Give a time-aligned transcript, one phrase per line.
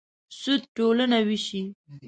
[0.39, 1.61] سود ټولنه وېشي.